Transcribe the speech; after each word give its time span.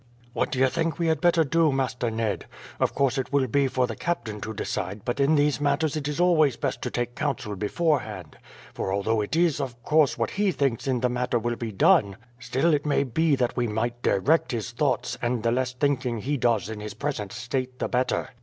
"What 0.33 0.51
do 0.51 0.57
you 0.57 0.67
think 0.67 0.97
we 0.97 1.05
had 1.05 1.21
better 1.21 1.43
do, 1.43 1.71
Master 1.71 2.09
Ned? 2.09 2.47
Of 2.79 2.95
course 2.95 3.19
it 3.19 3.31
will 3.31 3.45
be 3.45 3.67
for 3.67 3.85
the 3.85 3.95
captain 3.95 4.41
to 4.41 4.51
decide; 4.51 5.05
but 5.05 5.19
in 5.19 5.35
these 5.35 5.61
matters 5.61 5.95
it 5.95 6.07
is 6.07 6.19
always 6.19 6.57
best 6.57 6.81
to 6.81 6.89
take 6.89 7.13
counsel 7.13 7.55
beforehand. 7.55 8.39
For 8.73 8.91
although 8.91 9.21
it 9.21 9.35
is, 9.35 9.61
of 9.61 9.79
course, 9.83 10.17
what 10.17 10.31
he 10.31 10.51
thinks 10.51 10.87
in 10.87 11.01
the 11.01 11.09
matter 11.09 11.37
will 11.37 11.55
be 11.55 11.71
done, 11.71 12.17
still 12.39 12.73
it 12.73 12.83
may 12.83 13.03
be 13.03 13.35
that 13.35 13.55
we 13.55 13.67
might 13.67 14.01
direct 14.01 14.53
his 14.53 14.71
thoughts; 14.71 15.19
and 15.21 15.43
the 15.43 15.51
less 15.51 15.73
thinking 15.73 16.17
he 16.21 16.35
does 16.35 16.67
in 16.67 16.79
his 16.79 16.95
present 16.95 17.31
state 17.31 17.77
the 17.77 17.87
better." 17.87 18.29